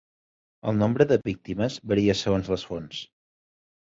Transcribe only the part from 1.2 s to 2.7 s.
víctimes varia segons les